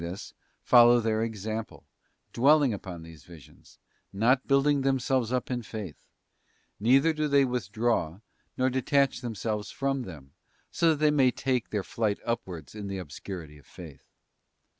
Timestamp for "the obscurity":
12.87-13.59